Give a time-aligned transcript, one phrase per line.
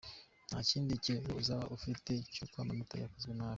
[0.47, 3.49] Nta kindi kirego azaba afite cy’uko amatora yakozwe nabi.